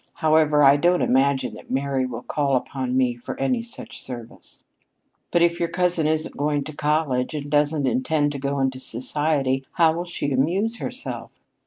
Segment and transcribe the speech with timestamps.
[0.15, 4.63] However, I don't imagine that Mary will call upon me for any such service."
[5.29, 9.63] "But if your cousin isn't going to college, and doesn't intend to go into society,
[9.73, 11.39] how will she amuse herself?"